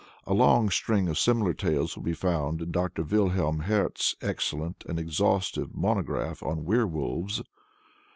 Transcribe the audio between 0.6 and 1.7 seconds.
string of similar